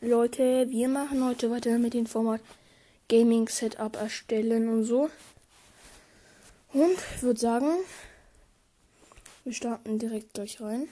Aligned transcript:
Leute, 0.00 0.70
wir 0.70 0.88
machen 0.88 1.24
heute 1.24 1.50
weiter 1.50 1.76
mit 1.76 1.92
dem 1.92 2.06
Format 2.06 2.40
Gaming 3.08 3.48
Setup 3.48 3.96
erstellen 3.96 4.68
und 4.68 4.84
so. 4.84 5.10
Und 6.72 6.96
ich 7.16 7.22
würde 7.22 7.40
sagen, 7.40 7.66
wir 9.42 9.52
starten 9.52 9.98
direkt 9.98 10.34
gleich 10.34 10.60
rein. 10.60 10.88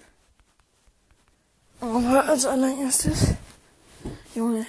Aber 1.81 2.25
als 2.25 2.47
allererstes, 2.47 3.35
Junge, 4.35 4.67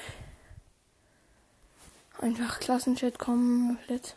einfach 2.20 2.60
Klassenchat 2.60 3.18
kommen, 3.18 3.78
komplett. 3.78 4.16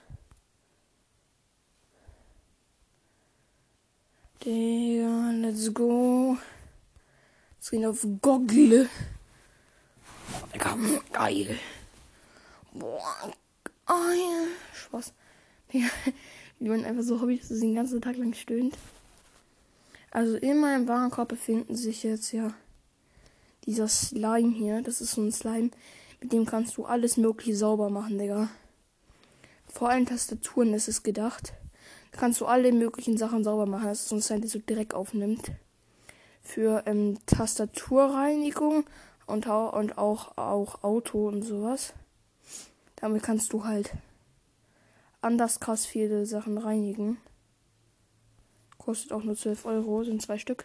Digga, 4.44 5.30
let's 5.30 5.72
go. 5.72 6.36
Jetzt 7.56 7.70
gehen 7.70 7.86
auf 7.86 8.06
Goggle. 8.20 8.90
Geil. 10.58 11.58
Boah, 12.72 13.32
geil. 13.86 14.48
Spaß. 14.74 15.12
Digga, 15.72 15.88
wie 16.58 16.68
man 16.68 16.84
einfach 16.84 17.02
so 17.02 17.20
hobby, 17.20 17.38
dass 17.38 17.50
es 17.50 17.60
den 17.60 17.74
ganzen 17.74 18.00
Tag 18.00 18.16
lang 18.16 18.34
stöhnt. 18.34 18.76
Also 20.10 20.36
in 20.36 20.60
meinem 20.60 20.88
Warenkorb 20.88 21.28
befinden 21.28 21.76
sich 21.76 22.02
jetzt 22.02 22.32
ja 22.32 22.52
dieser 23.64 23.88
Slime 23.88 24.52
hier. 24.52 24.82
Das 24.82 25.00
ist 25.00 25.12
so 25.12 25.22
ein 25.22 25.32
Slime, 25.32 25.70
mit 26.20 26.32
dem 26.32 26.46
kannst 26.46 26.76
du 26.76 26.84
alles 26.84 27.16
mögliche 27.16 27.54
sauber 27.54 27.90
machen, 27.90 28.18
Digga. 28.18 28.48
Vor 29.68 29.88
allem 29.88 30.06
Tastaturen 30.06 30.74
ist 30.74 30.88
es 30.88 31.02
gedacht. 31.02 31.52
Da 32.10 32.18
kannst 32.18 32.40
du 32.40 32.46
alle 32.46 32.72
möglichen 32.72 33.16
Sachen 33.16 33.44
sauber 33.44 33.66
machen. 33.66 33.86
Das 33.86 34.00
ist 34.00 34.08
so 34.08 34.16
ein 34.16 34.22
Slime, 34.22 34.40
der 34.40 34.50
so 34.50 34.58
direkt 34.58 34.94
aufnimmt. 34.94 35.52
Für 36.42 36.82
ähm, 36.86 37.18
Tastaturreinigung 37.26 38.84
und, 39.30 39.46
und 39.46 39.98
auch, 39.98 40.36
auch 40.36 40.82
Auto 40.82 41.28
und 41.28 41.42
sowas. 41.42 41.94
Damit 42.96 43.22
kannst 43.22 43.52
du 43.52 43.64
halt 43.64 43.92
anders 45.22 45.60
krass 45.60 45.86
viele 45.86 46.26
Sachen 46.26 46.58
reinigen. 46.58 47.18
Kostet 48.78 49.12
auch 49.12 49.22
nur 49.22 49.36
12 49.36 49.64
Euro, 49.66 50.04
sind 50.04 50.22
zwei 50.22 50.38
Stück. 50.38 50.64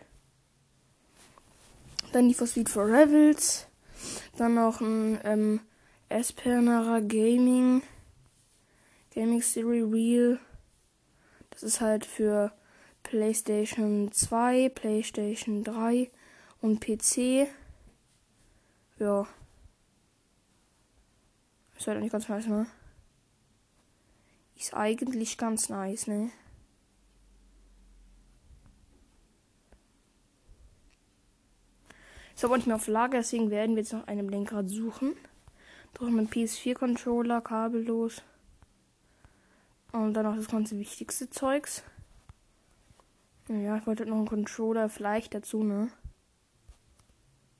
Dann 2.11 2.27
die 2.27 2.33
for 2.33 2.47
Speed 2.47 2.69
for 2.69 2.85
Revels. 2.85 3.67
Dann 4.37 4.55
noch 4.55 4.81
ein 4.81 5.19
ähm, 5.23 5.61
Espernara 6.09 6.99
Gaming. 6.99 7.83
Gaming 9.13 9.41
Series 9.41 9.85
Real. 9.91 10.39
Das 11.51 11.63
ist 11.63 11.81
halt 11.81 12.05
für 12.05 12.51
PlayStation 13.03 14.11
2, 14.11 14.69
PlayStation 14.69 15.63
3 15.63 16.09
und 16.61 16.81
PC. 16.81 17.47
Ja. 18.97 19.27
Ist 21.77 21.87
halt 21.87 21.99
nicht 21.99 22.11
ganz 22.11 22.29
nice, 22.29 22.47
ne? 22.47 22.67
Ist 24.55 24.73
eigentlich 24.73 25.37
ganz 25.37 25.69
nice, 25.69 26.07
ne? 26.07 26.31
Ist 32.33 32.43
aber 32.43 32.57
nicht 32.57 32.67
mehr 32.67 32.75
auf 32.75 32.87
Lager, 32.87 33.19
deswegen 33.19 33.49
werden 33.49 33.75
wir 33.75 33.83
jetzt 33.83 33.93
nach 33.93 34.07
einem 34.07 34.29
Lenkrad 34.29 34.69
suchen. 34.69 35.15
Doch 35.93 36.09
mit 36.09 36.29
PS4-Controller, 36.31 37.41
kabellos. 37.41 38.21
Und 39.93 40.13
dann 40.13 40.25
noch 40.25 40.35
das 40.35 40.49
ganze 40.49 40.77
wichtigste 40.77 41.29
Zeugs. 41.29 41.83
Ja, 43.47 43.77
ich 43.77 43.87
wollte 43.87 44.05
noch 44.05 44.17
einen 44.17 44.27
Controller 44.27 44.89
vielleicht 44.89 45.33
dazu, 45.33 45.63
ne? 45.63 45.89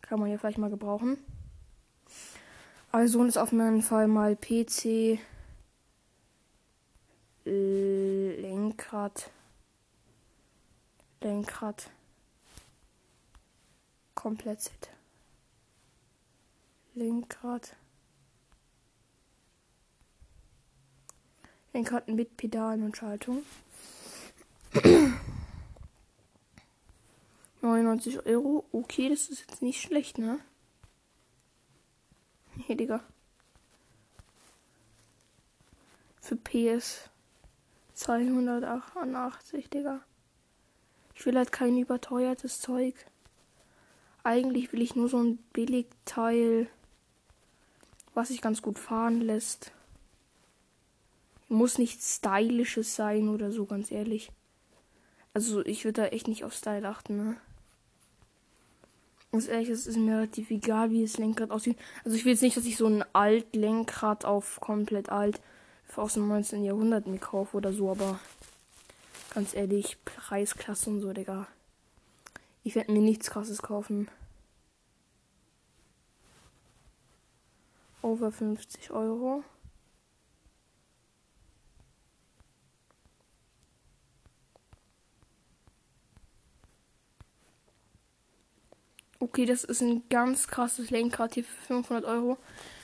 Kann 0.08 0.20
man 0.20 0.30
ja 0.30 0.38
vielleicht 0.38 0.59
mal 0.59 0.70
gebrauchen. 0.70 1.17
Also 2.92 3.23
ist 3.23 3.38
auf 3.38 3.52
jeden 3.52 3.81
Fall 3.81 4.08
mal 4.08 4.36
PC, 4.36 5.20
Lenkrad, 7.44 9.32
Lenkrad, 11.21 11.89
komplett 14.14 14.61
Set. 14.61 14.89
Lenkrad. 16.94 17.76
Lenkrad 21.73 22.08
mit 22.08 22.38
Pedalen 22.38 22.83
und 22.83 22.95
Schaltung. 22.95 23.44
99 27.65 28.26
Euro. 28.27 28.65
Okay, 28.71 29.09
das 29.09 29.30
ist 29.30 29.39
jetzt 29.42 29.61
nicht 29.61 29.81
schlecht, 29.81 30.17
ne? 30.17 30.39
Hier, 32.67 32.77
Digga. 32.77 33.02
Für 36.21 36.36
PS 36.36 37.09
288, 37.95 39.70
Digga. 39.70 40.02
Ich 41.15 41.26
will 41.26 41.36
halt 41.36 41.52
kein 41.52 41.77
überteuertes 41.77 42.59
Zeug. 42.59 42.93
Eigentlich 44.23 44.71
will 44.71 44.82
ich 44.82 44.95
nur 44.95 45.09
so 45.09 45.21
ein 45.21 45.37
Billigteil, 45.53 46.67
was 48.14 48.27
sich 48.30 48.42
ganz 48.42 48.61
gut 48.61 48.77
fahren 48.80 49.21
lässt. 49.21 49.71
Muss 51.47 51.77
nichts 51.77 52.17
Stylisches 52.17 52.95
sein 52.95 53.30
oder 53.30 53.52
so, 53.52 53.65
ganz 53.65 53.92
ehrlich. 53.92 54.32
Also 55.33 55.65
ich 55.65 55.83
würde 55.83 56.03
da 56.03 56.08
echt 56.08 56.27
nicht 56.27 56.43
auf 56.43 56.53
Style 56.53 56.87
achten, 56.87 57.17
ne? 57.17 57.37
Ganz 59.35 59.49
ehrlich, 59.49 59.67
es 59.67 59.85
ist 59.85 59.97
mir 59.97 60.15
relativ 60.15 60.49
egal, 60.49 60.91
wie 60.91 61.01
das 61.01 61.17
Lenkrad 61.17 61.51
aussieht. 61.51 61.77
Also 62.05 62.15
ich 62.15 62.23
will 62.23 62.31
jetzt 62.31 62.41
nicht, 62.41 62.55
dass 62.55 62.63
ich 62.63 62.77
so 62.77 62.87
ein 62.87 63.03
alt 63.11 63.53
Lenkrad 63.53 64.23
auf 64.23 64.61
komplett 64.61 65.09
alt 65.09 65.41
aus 65.97 66.13
dem 66.13 66.29
19. 66.29 66.63
Jahrhundert 66.63 67.05
mir 67.05 67.17
kaufe 67.17 67.57
oder 67.57 67.73
so, 67.73 67.91
aber 67.91 68.17
ganz 69.33 69.53
ehrlich, 69.53 69.97
Preisklasse 70.05 70.89
und 70.89 71.01
so, 71.01 71.11
Digga. 71.11 71.47
Ich 72.63 72.75
werde 72.75 72.93
mir 72.93 73.01
nichts 73.01 73.29
krasses 73.29 73.61
kaufen. 73.61 74.07
Over 78.02 78.31
50 78.31 78.91
Euro. 78.91 79.43
Okay, 89.20 89.45
das 89.45 89.64
ist 89.64 89.81
ein 89.81 90.03
ganz 90.09 90.48
krasses 90.48 90.89
Lenkrad 90.89 91.36
hier 91.36 91.43
für 91.43 91.65
500 91.67 92.05
Euro. 92.05 92.37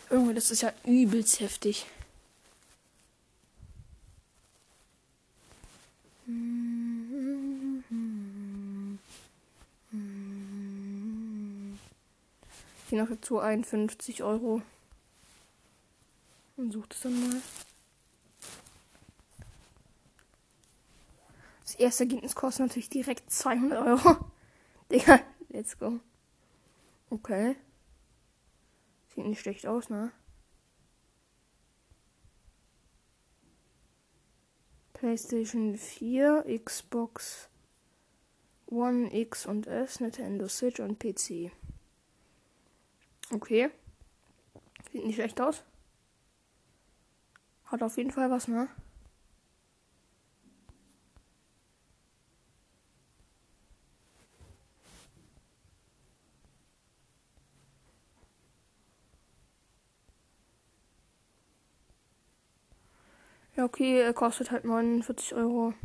Irgendwie, 0.10 0.34
das 0.34 0.52
ist 0.52 0.62
ja 0.62 0.74
übelst 0.86 1.40
heftig. 1.40 1.86
Hier 12.90 13.02
noch 13.02 13.10
dazu 13.10 13.40
51 13.40 14.24
Euro. 14.24 14.62
Und 16.58 16.72
sucht 16.72 16.94
es 16.94 17.02
dann 17.02 17.20
mal. 17.28 17.42
Das 21.64 21.76
erste 21.76 22.04
Ergebnis 22.04 22.36
kostet 22.36 22.68
natürlich 22.68 22.90
direkt 22.90 23.32
200 23.32 23.86
Euro. 23.86 24.18
Digga, 24.92 25.22
let's 25.50 25.78
go. 25.78 26.00
Okay. 27.12 27.58
Sieht 29.10 29.26
nicht 29.26 29.42
schlecht 29.42 29.68
aus, 29.68 29.90
ne? 29.90 30.14
PlayStation 34.94 35.76
4, 35.76 36.46
Xbox 36.64 37.50
One 38.68 39.14
X 39.14 39.46
und 39.46 39.68
S, 39.68 40.00
Nintendo 40.00 40.48
Switch 40.48 40.80
und 40.80 41.00
PC. 41.00 41.52
Okay. 43.34 43.70
Sieht 44.94 45.06
nicht 45.06 45.16
schlecht 45.16 45.42
aus. 45.42 45.66
Hat 47.66 47.84
auf 47.84 47.98
jeden 47.98 48.12
Fall 48.12 48.32
was, 48.32 48.48
ne? 48.48 48.70
Ja, 63.62 63.66
okay, 63.66 64.02
er 64.02 64.12
kostet 64.12 64.50
halt 64.50 64.66
49 64.66 65.36
Euro. 65.36 65.76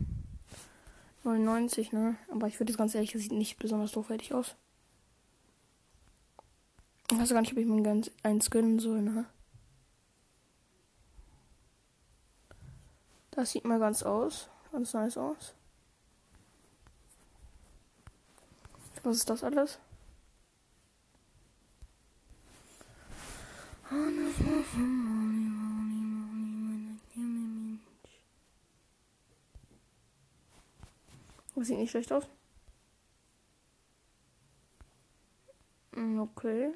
99, 1.24 1.92
ne? 1.92 2.16
Aber 2.32 2.46
ich 2.46 2.58
würde 2.58 2.72
das 2.72 2.78
ganz 2.78 2.94
ehrlich, 2.94 3.12
das 3.12 3.20
sieht 3.20 3.32
nicht 3.32 3.58
besonders 3.58 3.94
hochwertig 3.94 4.32
aus. 4.32 4.56
Ich 7.10 7.18
weiß 7.18 7.28
gar 7.28 7.42
nicht, 7.42 7.52
ob 7.52 7.58
ich 7.58 7.66
mir 7.66 7.82
ganz 7.82 8.10
eins 8.22 8.50
gönnen 8.50 8.78
soll, 8.78 9.02
ne? 9.02 9.26
Das 13.32 13.50
sieht 13.50 13.66
mal 13.66 13.78
ganz 13.78 14.02
aus. 14.02 14.48
Ganz 14.72 14.94
nice 14.94 15.18
aus. 15.18 15.52
Was 19.02 19.18
ist 19.18 19.28
das 19.28 19.44
alles? 19.44 19.78
Das 31.56 31.68
sieht 31.68 31.78
nicht 31.78 31.90
schlecht 31.90 32.12
aus. 32.12 32.28
Hm, 35.94 36.20
okay. 36.20 36.72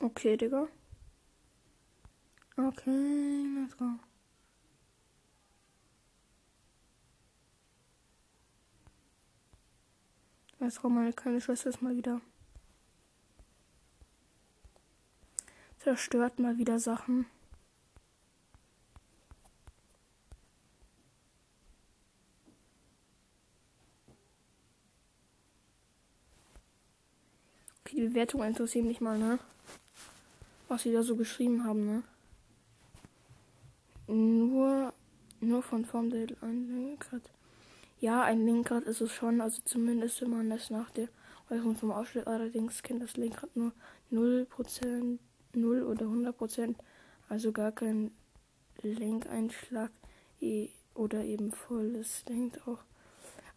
Okay, 0.00 0.36
Digga. 0.36 0.68
Okay, 2.56 3.44
let's 3.56 3.76
go. 3.76 4.07
Jetzt 10.60 10.82
kommt 10.82 10.96
meine 10.96 11.12
kleine 11.12 11.40
Schwester 11.40 11.70
ist 11.70 11.82
mal 11.82 11.96
wieder. 11.96 12.20
Zerstört 15.78 16.40
mal 16.40 16.58
wieder 16.58 16.80
Sachen. 16.80 17.26
Okay, 27.84 27.96
die 27.96 28.08
Bewertung 28.08 28.42
interessiert 28.42 28.84
mich 28.84 29.00
mal, 29.00 29.16
ne? 29.16 29.38
Was 30.66 30.82
sie 30.82 30.92
da 30.92 31.02
so 31.02 31.14
geschrieben 31.14 31.64
haben, 31.64 31.86
ne? 31.86 32.02
Nur, 34.08 34.92
nur 35.40 35.62
von 35.62 35.84
Formdale 35.84 36.36
ein 36.40 36.68
Lenkrad. 36.74 37.22
Ja, 38.00 38.22
ein 38.22 38.46
Lenkrad 38.46 38.84
ist 38.84 39.00
es 39.00 39.12
schon, 39.12 39.40
also 39.40 39.60
zumindest 39.64 40.20
wenn 40.22 40.30
man 40.30 40.50
das 40.50 40.70
nach 40.70 40.90
der 40.90 41.08
Äußerung 41.50 41.74
vom 41.74 41.90
Ausschnitt 41.90 42.28
allerdings 42.28 42.82
kennt 42.84 43.02
das 43.02 43.16
Lenkrad 43.16 43.50
nur 43.56 43.72
0%, 44.12 45.18
0 45.54 45.82
oder 45.82 46.06
100%, 46.06 46.76
also 47.28 47.50
gar 47.50 47.72
kein 47.72 48.12
Lenkeinschlag 48.82 49.90
oder 50.94 51.24
eben 51.24 51.50
volles 51.50 52.24
lenkt 52.28 52.66
auch, 52.68 52.78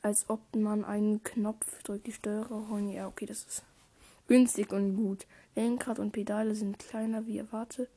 als 0.02 0.28
ob 0.28 0.56
man 0.56 0.86
einen 0.86 1.22
Knopf 1.22 1.84
drückt, 1.84 2.08
die 2.08 2.12
Steuerung. 2.12 2.90
Ja, 2.90 3.08
okay, 3.08 3.28
das 3.28 3.44
ist 3.44 3.64
günstig 4.28 4.74
und 4.74 4.96
gut. 4.96 5.28
Lenkrad 5.56 6.00
und 6.00 6.14
Pedale 6.14 6.56
sind 6.56 6.80
kleiner 6.80 7.28
wie 7.28 7.38
erwartet, 7.38 7.90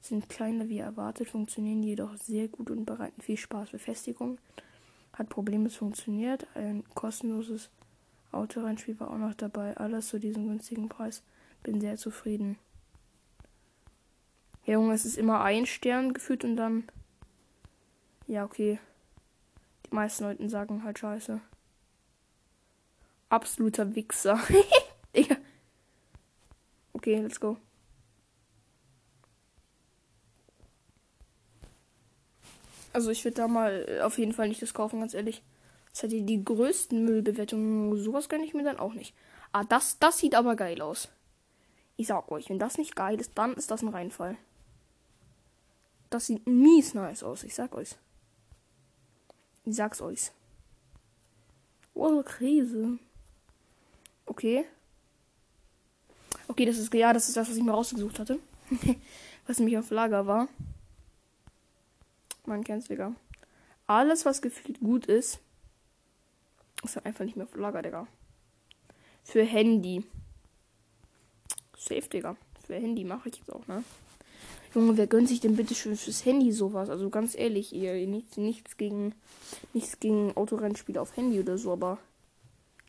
sind 0.00 0.30
kleiner 0.30 0.70
wie 0.70 0.78
erwartet, 0.78 1.28
funktionieren 1.28 1.82
jedoch 1.82 2.16
sehr 2.16 2.48
gut 2.48 2.70
und 2.70 2.86
bereiten 2.86 3.20
viel 3.20 3.36
Spaß. 3.36 3.70
Befestigung 3.70 4.38
hat 5.20 5.28
problemlos 5.28 5.76
funktioniert. 5.76 6.46
Ein 6.54 6.82
kostenloses 6.94 7.70
Autorennspiel 8.32 8.98
war 8.98 9.10
auch 9.10 9.18
noch 9.18 9.34
dabei. 9.34 9.76
Alles 9.76 10.08
zu 10.08 10.18
diesem 10.18 10.48
günstigen 10.48 10.88
Preis. 10.88 11.22
Bin 11.62 11.80
sehr 11.80 11.96
zufrieden. 11.96 12.58
Ja, 14.64 14.74
Junge, 14.74 14.94
es 14.94 15.04
ist 15.04 15.18
immer 15.18 15.42
ein 15.42 15.66
Stern 15.66 16.14
gefühlt 16.14 16.42
und 16.42 16.56
dann. 16.56 16.84
Ja, 18.26 18.44
okay. 18.44 18.78
Die 19.86 19.94
meisten 19.94 20.24
Leute 20.24 20.48
sagen 20.48 20.84
halt 20.84 20.98
Scheiße. 20.98 21.40
Absoluter 23.28 23.94
Wichser. 23.94 24.40
Digga. 25.16 25.36
Okay, 26.94 27.20
let's 27.20 27.38
go. 27.38 27.58
Also 33.00 33.12
ich 33.12 33.24
würde 33.24 33.36
da 33.36 33.48
mal 33.48 33.86
äh, 33.88 34.00
auf 34.02 34.18
jeden 34.18 34.34
Fall 34.34 34.48
nicht 34.48 34.60
das 34.60 34.74
kaufen, 34.74 35.00
ganz 35.00 35.14
ehrlich. 35.14 35.42
Das 35.90 36.02
hat 36.02 36.12
die 36.12 36.44
größten 36.44 37.02
Müllbewertungen. 37.02 37.96
Sowas 37.96 38.28
gönne 38.28 38.44
ich 38.44 38.52
mir 38.52 38.62
dann 38.62 38.78
auch 38.78 38.92
nicht. 38.92 39.14
Ah, 39.52 39.64
das, 39.64 39.98
das 39.98 40.18
sieht 40.18 40.34
aber 40.34 40.54
geil 40.54 40.82
aus. 40.82 41.08
Ich 41.96 42.08
sag 42.08 42.30
euch, 42.30 42.50
wenn 42.50 42.58
das 42.58 42.76
nicht 42.76 42.94
geil 42.94 43.18
ist, 43.18 43.38
dann 43.38 43.54
ist 43.54 43.70
das 43.70 43.80
ein 43.80 43.88
Reinfall. 43.88 44.36
Das 46.10 46.26
sieht 46.26 46.46
mies 46.46 46.92
nice 46.92 47.22
aus, 47.22 47.42
ich 47.42 47.54
sag 47.54 47.74
euch. 47.74 47.96
Ich 49.64 49.76
sag's 49.76 50.02
euch. 50.02 50.30
Oh, 51.94 52.22
Krise. 52.22 52.98
Okay. 54.26 54.66
Okay, 56.48 56.66
das 56.66 56.76
ist 56.76 56.92
ja, 56.92 57.14
das 57.14 57.28
ist 57.28 57.36
das, 57.38 57.48
was 57.48 57.56
ich 57.56 57.62
mir 57.62 57.72
rausgesucht 57.72 58.18
hatte. 58.18 58.38
was 59.46 59.58
nämlich 59.58 59.78
auf 59.78 59.88
Lager 59.88 60.26
war. 60.26 60.48
Man 62.50 62.64
kennt's, 62.64 62.88
Digga. 62.88 63.14
Alles, 63.86 64.26
was 64.26 64.42
gefühlt 64.42 64.80
gut 64.80 65.06
ist, 65.06 65.38
ist 66.82 66.96
halt 66.96 67.06
einfach 67.06 67.24
nicht 67.24 67.36
mehr 67.36 67.46
auf 67.46 67.54
Lager, 67.54 67.80
Digga. 67.80 68.08
Für 69.22 69.44
Handy. 69.44 70.04
Safe, 71.78 72.08
Digga. 72.08 72.36
Für 72.66 72.74
Handy 72.74 73.04
mache 73.04 73.28
ich 73.28 73.36
jetzt 73.36 73.52
auch, 73.52 73.64
ne? 73.68 73.84
Junge, 74.74 74.96
wer 74.96 75.06
gönnt 75.06 75.28
sich 75.28 75.38
denn 75.38 75.54
bitte 75.54 75.76
schön 75.76 75.96
fürs 75.96 76.24
Handy 76.24 76.50
sowas? 76.50 76.90
Also 76.90 77.08
ganz 77.08 77.36
ehrlich, 77.38 77.72
ihr 77.72 77.94
nichts, 78.08 78.36
nichts 78.36 78.76
gegen 78.76 79.14
nichts 79.72 80.00
gegen 80.00 80.36
Autorennspiele 80.36 81.00
auf 81.00 81.16
Handy 81.16 81.38
oder 81.38 81.56
so, 81.56 81.70
aber 81.70 81.98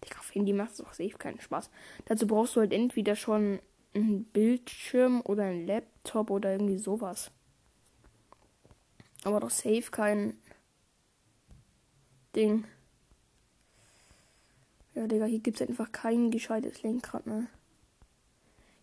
Digga, 0.03 0.17
auf 0.17 0.33
Handy 0.33 0.53
macht 0.53 0.71
es 0.71 0.77
doch 0.77 0.93
safe 0.93 1.19
keinen 1.19 1.39
Spaß. 1.39 1.69
Dazu 2.05 2.25
brauchst 2.25 2.55
du 2.55 2.61
halt 2.61 2.73
entweder 2.73 3.15
schon 3.15 3.59
einen 3.93 4.23
Bildschirm 4.23 5.21
oder 5.21 5.43
einen 5.43 5.67
Laptop 5.67 6.31
oder 6.31 6.51
irgendwie 6.51 6.79
sowas. 6.79 7.29
Aber 9.23 9.39
doch 9.39 9.49
safe 9.49 9.91
kein 9.91 10.37
Ding. 12.35 12.65
Ja, 14.95 15.07
Digga, 15.07 15.25
hier 15.25 15.39
gibt 15.39 15.61
es 15.61 15.67
einfach 15.67 15.91
kein 15.91 16.31
gescheites 16.31 16.83
Lenkrad, 16.83 17.27
ne? 17.27 17.47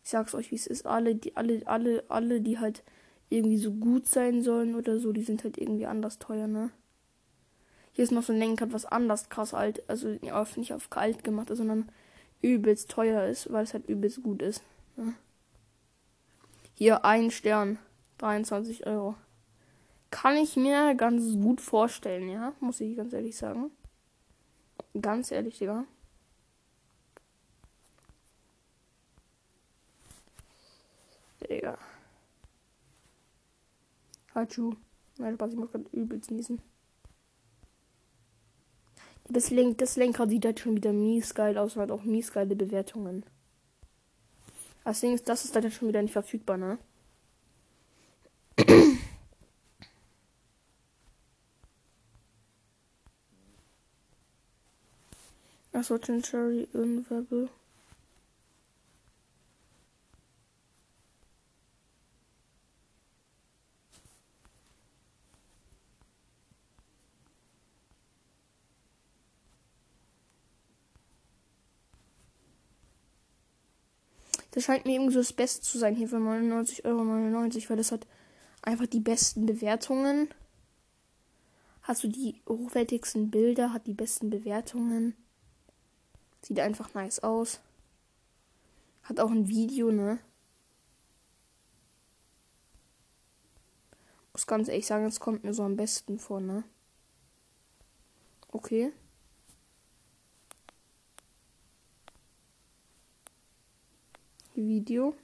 Ich 0.04 0.10
sag's 0.10 0.34
euch, 0.34 0.50
wie 0.50 0.56
es 0.56 0.66
ist. 0.66 0.86
Alle, 0.86 1.14
die, 1.14 1.36
alle, 1.36 1.66
alle, 1.66 2.04
alle, 2.08 2.40
die 2.40 2.58
halt 2.58 2.82
irgendwie 3.28 3.58
so 3.58 3.72
gut 3.72 4.06
sein 4.06 4.42
sollen 4.42 4.74
oder 4.74 4.98
so, 4.98 5.12
die 5.12 5.22
sind 5.22 5.44
halt 5.44 5.58
irgendwie 5.58 5.86
anders 5.86 6.18
teuer, 6.18 6.46
ne? 6.46 6.70
Hier 7.92 8.04
ist 8.04 8.12
noch 8.12 8.22
so 8.22 8.32
ein 8.32 8.38
Lenkrad, 8.38 8.72
was 8.72 8.86
anders 8.86 9.28
krass 9.28 9.54
alt, 9.54 9.82
also 9.90 10.08
nicht 10.08 10.32
auf, 10.32 10.56
nicht 10.56 10.72
auf 10.72 10.88
kalt 10.88 11.24
gemacht 11.24 11.50
ist, 11.50 11.58
sondern 11.58 11.90
übelst 12.40 12.90
teuer 12.90 13.24
ist, 13.24 13.52
weil 13.52 13.64
es 13.64 13.74
halt 13.74 13.88
übelst 13.88 14.22
gut 14.22 14.40
ist. 14.40 14.62
Ne? 14.96 15.14
Hier 16.74 17.04
ein 17.04 17.32
Stern, 17.32 17.78
23 18.18 18.86
Euro. 18.86 19.16
Kann 20.10 20.36
ich 20.36 20.56
mir 20.56 20.94
ganz 20.94 21.34
gut 21.34 21.60
vorstellen, 21.60 22.28
ja, 22.28 22.52
muss 22.60 22.80
ich 22.80 22.96
ganz 22.96 23.12
ehrlich 23.12 23.36
sagen. 23.36 23.70
Ganz 25.00 25.30
ehrlich, 25.30 25.58
Digga. 25.58 25.84
Digga. 31.48 31.78
Hatschu. 34.34 34.74
Nein, 35.18 35.34
Spaß, 35.34 35.52
ich 35.52 35.58
muss 35.58 35.70
gerade 35.70 35.84
übelst 35.92 36.30
niesen. 36.30 36.62
Das, 39.28 39.50
Lenk, 39.50 39.78
das 39.78 39.96
Lenkrad 39.96 40.30
sieht 40.30 40.44
halt 40.46 40.60
schon 40.60 40.76
wieder 40.76 40.92
mies 40.92 41.34
geil 41.34 41.58
aus 41.58 41.76
und 41.76 41.82
hat 41.82 41.90
auch 41.90 42.04
mies 42.04 42.32
geile 42.32 42.56
Bewertungen. 42.56 43.24
Das 44.84 45.00
Ding 45.00 45.12
ist, 45.12 45.28
das 45.28 45.44
ist 45.44 45.54
halt 45.54 45.70
schon 45.70 45.88
wieder 45.88 46.00
nicht 46.00 46.12
verfügbar, 46.12 46.56
ne? 46.56 46.78
Achso, 55.78 55.96
Cherry 55.96 56.66
Unverbal. 56.72 57.48
Das 74.50 74.64
scheint 74.64 74.84
mir 74.84 74.94
irgendwie 74.94 75.12
so 75.12 75.20
das 75.20 75.32
Beste 75.32 75.60
zu 75.60 75.78
sein 75.78 75.94
hier 75.94 76.08
für 76.08 76.16
99,99 76.16 76.86
Euro, 76.86 77.70
weil 77.70 77.76
das 77.76 77.92
hat 77.92 78.04
einfach 78.62 78.86
die 78.86 78.98
besten 78.98 79.46
Bewertungen. 79.46 80.28
Hast 81.82 82.02
du 82.02 82.08
die 82.08 82.42
hochwertigsten 82.48 83.30
Bilder, 83.30 83.72
hat 83.72 83.86
die 83.86 83.94
besten 83.94 84.28
Bewertungen. 84.28 85.14
Sieht 86.42 86.60
einfach 86.60 86.94
nice 86.94 87.20
aus. 87.20 87.60
Hat 89.02 89.20
auch 89.20 89.30
ein 89.30 89.48
Video, 89.48 89.90
ne? 89.90 90.18
Muss 94.32 94.46
ganz 94.46 94.68
ehrlich 94.68 94.86
sagen, 94.86 95.06
es 95.06 95.18
kommt 95.18 95.44
mir 95.44 95.52
so 95.52 95.62
am 95.64 95.76
besten 95.76 96.18
vor, 96.18 96.40
ne? 96.40 96.62
Okay. 98.52 98.92
Video. 104.54 105.14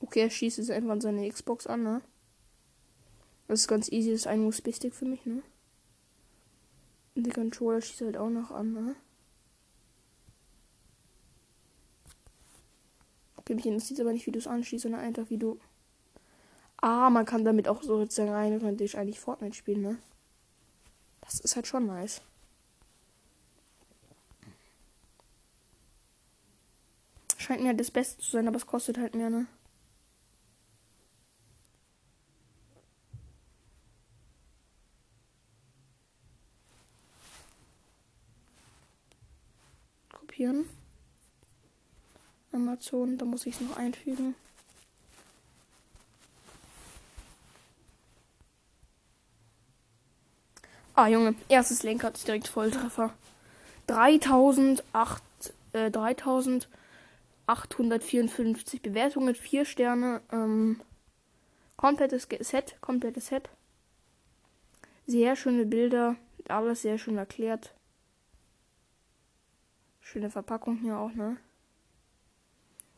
Okay, 0.00 0.20
er 0.20 0.30
schießt 0.30 0.58
jetzt 0.58 0.70
einfach 0.70 0.90
an 0.90 1.00
seine 1.00 1.28
Xbox 1.28 1.66
an, 1.66 1.82
ne? 1.82 2.02
Das 3.48 3.60
ist 3.60 3.68
ganz 3.68 3.90
easy, 3.90 4.10
das 4.10 4.20
ist 4.20 4.26
ein 4.26 4.44
USB-Stick 4.44 4.94
für 4.94 5.04
mich, 5.04 5.24
ne? 5.26 5.42
Und 7.14 7.26
der 7.26 7.34
Controller 7.34 7.80
schießt 7.80 8.02
halt 8.02 8.16
auch 8.16 8.30
noch 8.30 8.50
an, 8.50 8.72
ne? 8.72 8.96
Okay, 13.36 13.54
mich 13.54 13.66
interessiert 13.66 14.00
aber 14.00 14.12
nicht, 14.12 14.26
wie 14.26 14.32
du 14.32 14.38
es 14.38 14.46
anschließt, 14.46 14.82
sondern 14.82 15.00
einfach, 15.00 15.28
wie 15.28 15.38
du. 15.38 15.58
Ah, 16.76 17.10
man 17.10 17.26
kann 17.26 17.44
damit 17.44 17.68
auch 17.68 17.82
so 17.82 17.98
sozusagen 17.98 18.30
rein, 18.30 18.60
könnte 18.60 18.84
ich 18.84 18.96
eigentlich 18.96 19.20
Fortnite 19.20 19.54
spielen, 19.54 19.82
ne? 19.82 19.98
Das 21.20 21.40
ist 21.40 21.56
halt 21.56 21.66
schon 21.66 21.86
nice. 21.86 22.22
Scheint 27.36 27.62
mir 27.62 27.74
das 27.74 27.90
Beste 27.90 28.22
zu 28.22 28.30
sein, 28.30 28.46
aber 28.48 28.56
es 28.56 28.66
kostet 28.66 28.98
halt 28.98 29.14
mehr, 29.14 29.28
ne? 29.28 29.46
Amazon, 42.82 43.16
da 43.16 43.24
muss 43.24 43.46
ich 43.46 43.54
es 43.54 43.60
noch 43.60 43.76
einfügen. 43.76 44.34
Ah, 50.94 51.06
Junge, 51.06 51.36
erstes 51.48 51.84
Lenkrad 51.84 52.16
ist 52.16 52.26
direkt 52.26 52.48
Volltreffer. 52.48 53.14
3008, 53.86 55.22
äh, 55.72 55.92
3854 55.92 58.82
Bewertungen, 58.82 59.36
4 59.36 59.64
Sterne, 59.64 60.20
ähm, 60.32 60.80
komplettes 61.76 62.26
Set, 62.40 62.74
komplettes 62.80 63.28
Set. 63.28 63.48
Sehr 65.06 65.36
schöne 65.36 65.66
Bilder, 65.66 66.16
alles 66.48 66.82
sehr 66.82 66.98
schön 66.98 67.16
erklärt. 67.16 67.72
Schöne 70.00 70.30
Verpackung 70.30 70.78
hier 70.78 70.98
auch, 70.98 71.14
ne? 71.14 71.36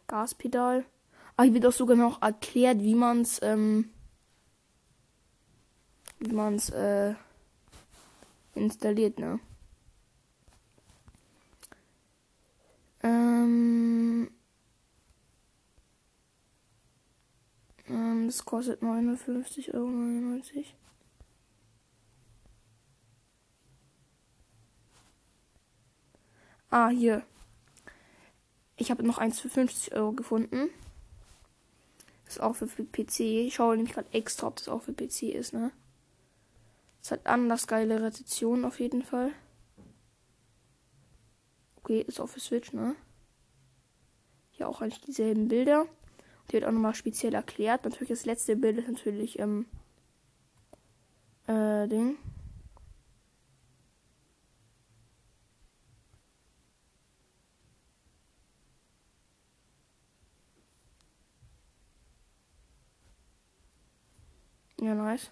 Gaspedal. 0.06 0.84
Ah, 1.36 1.42
hier 1.42 1.54
wird 1.54 1.66
auch 1.66 1.72
sogar 1.72 1.96
noch 1.96 2.22
erklärt, 2.22 2.78
wie 2.80 2.94
man 2.94 3.22
es, 3.22 3.40
ähm, 3.42 3.90
wie 6.20 6.32
man 6.32 6.54
es, 6.54 6.70
äh, 6.70 7.14
installiert, 8.54 9.18
ne? 9.18 9.40
Ähm, 13.02 14.30
ähm, 17.88 18.26
das 18.26 18.44
kostet 18.44 18.82
59,99 18.82 19.74
Euro. 19.74 20.74
Ah, 26.70 26.88
hier. 26.88 27.22
Ich 28.76 28.90
habe 28.90 29.04
noch 29.04 29.18
eins 29.18 29.40
für 29.40 29.48
50 29.48 29.94
Euro 29.94 30.12
gefunden. 30.12 30.68
Das 32.24 32.36
ist 32.36 32.40
auch 32.40 32.56
für 32.56 32.66
PC. 32.66 33.20
Ich 33.20 33.54
schaue 33.54 33.76
nämlich 33.76 33.94
gerade 33.94 34.12
extra, 34.12 34.46
ob 34.46 34.56
das 34.56 34.68
auch 34.68 34.82
für 34.82 34.92
PC 34.92 35.34
ist, 35.34 35.52
ne? 35.52 35.70
Es 37.02 37.10
hat 37.10 37.26
anders 37.26 37.66
geile 37.66 38.02
Rezeption 38.02 38.64
auf 38.64 38.80
jeden 38.80 39.02
Fall. 39.02 39.30
Okay, 41.76 42.00
ist 42.00 42.18
auch 42.18 42.28
für 42.28 42.40
Switch, 42.40 42.72
ne? 42.72 42.96
Hier 44.52 44.68
auch 44.68 44.80
eigentlich 44.80 45.02
dieselben 45.02 45.48
Bilder. 45.48 45.82
Und 45.82 46.50
hier 46.50 46.60
wird 46.60 46.64
auch 46.64 46.72
nochmal 46.72 46.94
speziell 46.94 47.34
erklärt. 47.34 47.84
Natürlich 47.84 48.08
das 48.08 48.24
letzte 48.24 48.56
Bild 48.56 48.78
ist 48.78 48.88
natürlich, 48.88 49.38
ähm, 49.38 49.66
äh, 51.46 51.86
Ding. 51.88 52.16
Ja, 64.84 64.94
nice. 64.94 65.30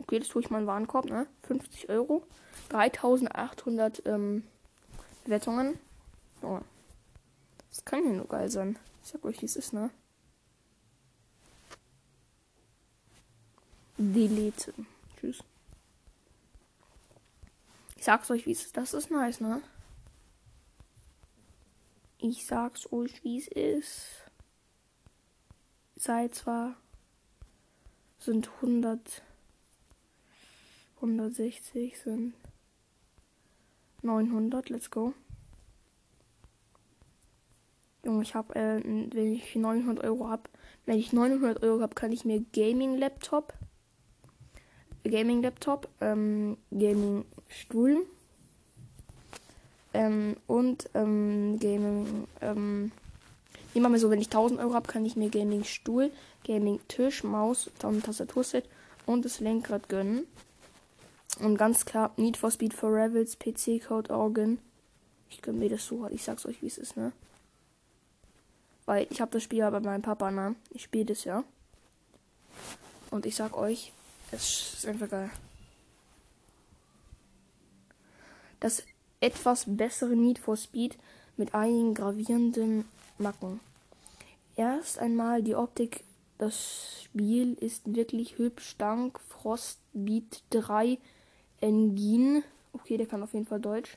Okay, 0.00 0.18
das 0.18 0.26
tue 0.26 0.42
ich 0.42 0.50
mal 0.50 0.62
in 0.62 0.66
Warenkorb, 0.66 1.04
ne? 1.04 1.28
50 1.44 1.88
Euro. 1.90 2.26
3800 2.70 4.02
ähm, 4.04 4.42
Bewertungen. 5.22 5.78
Oh. 6.42 6.58
Das 7.70 7.84
kann 7.84 8.02
hier 8.02 8.14
nur 8.14 8.26
geil 8.26 8.50
sein. 8.50 8.80
Ich 9.04 9.10
sag 9.10 9.24
euch, 9.24 9.40
wie 9.42 9.46
es 9.46 9.54
ist, 9.54 9.72
ne? 9.72 9.90
Delete. 13.96 14.74
Tschüss. 15.20 15.44
Ich 17.94 18.02
sag's 18.02 18.28
euch, 18.32 18.44
wie 18.46 18.52
es 18.52 18.64
ist. 18.64 18.76
Das 18.76 18.92
ist 18.92 19.12
nice, 19.12 19.40
ne? 19.40 19.62
Ich 22.18 22.44
sag's 22.44 22.92
euch, 22.92 23.22
wie 23.22 23.38
es 23.38 23.46
ist. 23.46 24.21
Sei 26.04 26.26
zwar 26.30 26.74
sind 28.18 28.50
100 28.56 29.22
160 30.96 31.96
sind 31.96 32.34
900. 34.02 34.68
Let's 34.68 34.90
go. 34.90 35.14
Junge, 38.04 38.24
ich 38.24 38.34
habe, 38.34 38.52
äh, 38.56 38.82
wenn 38.84 39.32
ich 39.32 39.54
900 39.54 40.02
Euro 40.02 40.28
habe, 40.28 40.50
wenn 40.86 40.98
ich 40.98 41.12
900 41.12 41.62
Euro 41.62 41.82
habe, 41.82 41.94
kann 41.94 42.10
ich 42.10 42.24
mir 42.24 42.44
Gaming 42.52 42.98
Laptop, 42.98 43.54
Gaming 45.04 45.40
Laptop, 45.40 45.88
ähm, 46.00 46.56
Gaming 46.72 47.24
Stuhl 47.46 48.04
ähm, 49.94 50.36
und 50.48 50.90
ähm, 50.94 51.60
Gaming, 51.60 52.26
ähm, 52.40 52.90
immer 53.74 53.88
mal 53.88 53.98
so, 53.98 54.10
wenn 54.10 54.20
ich 54.20 54.26
1000 54.26 54.60
Euro 54.60 54.74
habe, 54.74 54.88
kann 54.88 55.04
ich 55.04 55.16
mir 55.16 55.30
Gaming 55.30 55.64
Stuhl, 55.64 56.10
Gaming 56.44 56.80
Tisch, 56.88 57.24
Maus, 57.24 57.70
Tastaturset 57.78 58.64
und 59.06 59.24
das 59.24 59.40
Lenkrad 59.40 59.88
gönnen. 59.88 60.26
Und 61.40 61.56
ganz 61.56 61.84
klar, 61.84 62.12
Need 62.16 62.36
for 62.36 62.50
Speed 62.50 62.74
for 62.74 62.92
Rebels, 62.92 63.38
PC-Code 63.38 64.10
Organ. 64.10 64.58
Ich 65.30 65.40
gönne 65.40 65.58
mir 65.58 65.70
das 65.70 65.86
so, 65.86 66.06
ich 66.08 66.22
sag's 66.22 66.44
euch, 66.44 66.60
wie 66.60 66.66
es 66.66 66.78
ist, 66.78 66.96
ne? 66.96 67.12
Weil 68.84 69.06
ich 69.10 69.20
habe 69.20 69.30
das 69.30 69.42
Spiel 69.42 69.60
ja 69.60 69.70
bei 69.70 69.80
meinem 69.80 70.02
Papa, 70.02 70.30
ne? 70.30 70.56
Ich 70.70 70.82
spiele 70.82 71.06
das 71.06 71.24
ja. 71.24 71.44
Und 73.10 73.24
ich 73.24 73.36
sag 73.36 73.56
euch, 73.56 73.92
es 74.30 74.74
ist 74.74 74.86
einfach 74.86 75.08
geil. 75.08 75.30
Das 78.60 78.82
etwas 79.20 79.64
bessere 79.66 80.14
Need 80.14 80.38
for 80.38 80.56
Speed 80.56 80.98
mit 81.36 81.54
einigen 81.54 81.94
gravierenden 81.94 82.84
Macken. 83.22 83.60
Erst 84.56 84.98
einmal 84.98 85.42
die 85.42 85.54
Optik. 85.54 86.04
Das 86.38 87.02
Spiel 87.04 87.54
ist 87.54 87.94
wirklich 87.94 88.36
hübsch 88.36 88.76
dank 88.76 89.20
Frostbeat 89.20 90.42
3 90.50 90.98
Engin. 91.60 92.42
Okay, 92.72 92.96
der 92.96 93.06
kann 93.06 93.22
auf 93.22 93.32
jeden 93.32 93.46
Fall 93.46 93.60
Deutsch. 93.60 93.96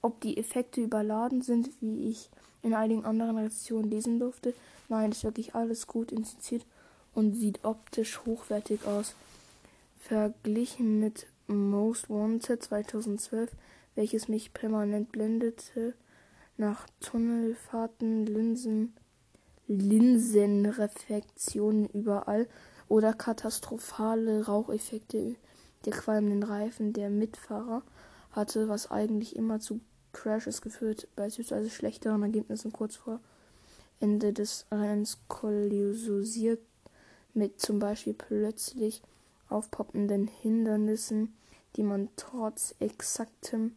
Ob 0.00 0.20
die 0.20 0.38
Effekte 0.38 0.80
überladen 0.80 1.42
sind, 1.42 1.70
wie 1.80 2.08
ich 2.08 2.30
in 2.62 2.74
einigen 2.74 3.04
anderen 3.04 3.36
Rezensionen 3.36 3.90
lesen 3.90 4.18
durfte. 4.18 4.54
Nein, 4.88 5.12
ist 5.12 5.24
wirklich 5.24 5.54
alles 5.54 5.86
gut 5.86 6.10
inszeniert 6.10 6.66
und 7.14 7.34
sieht 7.34 7.64
optisch 7.64 8.24
hochwertig 8.24 8.84
aus. 8.86 9.14
Verglichen 9.98 11.00
mit 11.00 11.26
Most 11.46 12.08
Wanted 12.08 12.62
2012, 12.62 13.50
welches 13.94 14.28
mich 14.28 14.52
permanent 14.52 15.12
blendete, 15.12 15.94
nach 16.56 16.86
Tunnelfahrten, 17.00 18.26
Linsen, 18.26 18.94
Linsenreflexionen 19.66 21.88
überall 21.88 22.48
oder 22.88 23.14
katastrophale 23.14 24.46
Raucheffekte 24.46 25.36
der 25.84 25.92
qualmenden 25.92 26.42
Reifen 26.42 26.92
der 26.92 27.10
Mitfahrer 27.10 27.82
hatte, 28.30 28.68
was 28.68 28.90
eigentlich 28.90 29.36
immer 29.36 29.60
zu 29.60 29.80
Crashes 30.12 30.60
geführt, 30.60 31.08
beispielsweise 31.16 31.70
schlechteren 31.70 32.22
Ergebnissen 32.22 32.72
kurz 32.72 32.96
vor 32.96 33.20
Ende 34.00 34.32
des 34.32 34.66
Rennens 34.70 35.18
kollidiert 35.28 36.60
mit 37.34 37.60
zum 37.60 37.78
Beispiel 37.78 38.14
plötzlich 38.14 39.02
aufpoppenden 39.48 40.26
Hindernissen, 40.26 41.34
die 41.76 41.82
man 41.82 42.08
trotz 42.16 42.74
exaktem 42.78 43.76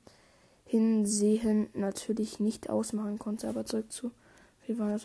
Hinsehen 0.65 1.69
natürlich 1.73 2.39
nicht 2.39 2.69
ausmachen 2.69 3.19
konnte, 3.19 3.47
aber 3.47 3.65
zurück 3.65 3.91
zu. 3.91 4.11
Wie 4.65 4.77
war 4.79 4.91
das? 4.91 5.03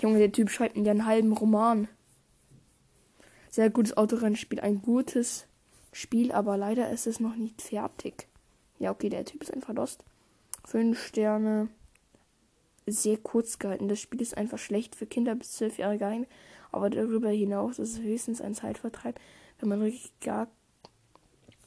Junge, 0.00 0.18
der 0.18 0.32
Typ 0.32 0.50
schreibt 0.50 0.76
mir 0.76 0.90
einen 0.90 1.06
halben 1.06 1.32
Roman. 1.32 1.88
Sehr 3.50 3.70
gutes 3.70 3.96
Autorennspiel, 3.96 4.60
ein 4.60 4.82
gutes 4.82 5.46
Spiel, 5.92 6.32
aber 6.32 6.56
leider 6.56 6.90
ist 6.90 7.06
es 7.06 7.20
noch 7.20 7.36
nicht 7.36 7.62
fertig. 7.62 8.26
Ja, 8.78 8.90
okay, 8.90 9.08
der 9.08 9.24
Typ 9.24 9.42
ist 9.42 9.52
einfach 9.52 9.74
lost. 9.74 10.04
Fünf 10.64 11.04
Sterne. 11.04 11.68
Sehr 12.86 13.18
kurz 13.18 13.58
gehalten. 13.58 13.88
Das 13.88 14.00
Spiel 14.00 14.20
ist 14.20 14.36
einfach 14.36 14.58
schlecht 14.58 14.96
für 14.96 15.06
Kinder 15.06 15.34
bis 15.34 15.52
zwölf 15.52 15.78
Jahre 15.78 15.98
geeignet. 15.98 16.28
Aber 16.72 16.90
darüber 16.90 17.30
hinaus 17.30 17.78
ist 17.78 17.94
es 17.94 18.00
höchstens 18.00 18.40
ein 18.40 18.54
Zeitvertreib, 18.54 19.18
wenn 19.58 19.68
man 19.68 19.80
wirklich 19.80 20.12
gar 20.20 20.48